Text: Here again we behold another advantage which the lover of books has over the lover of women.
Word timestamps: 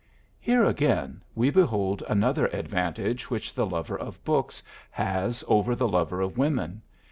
Here 0.39 0.65
again 0.65 1.21
we 1.35 1.51
behold 1.51 2.01
another 2.09 2.47
advantage 2.47 3.29
which 3.29 3.53
the 3.53 3.67
lover 3.67 3.95
of 3.95 4.23
books 4.23 4.63
has 4.89 5.43
over 5.47 5.75
the 5.75 5.87
lover 5.87 6.21
of 6.21 6.39
women. 6.39 6.81